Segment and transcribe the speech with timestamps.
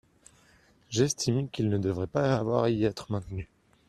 [0.89, 3.45] J’estime qu’ils ne devraient pas avoir à y être maintenus.